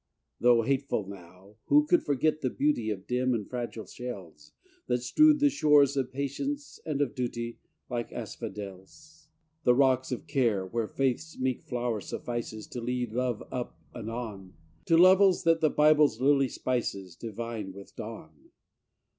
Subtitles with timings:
[0.39, 4.51] Though hateful now, who could forget the beauty Of dim and fragile shells,
[4.87, 9.29] That strewed the shores of Patience and of Duty Like asphodels?
[9.63, 14.55] The rocks of Care, where Faith's meek flow'r suffices To lead Love up and on,
[14.85, 18.49] To levels, that the Bible's lily spices, Divine with dawn?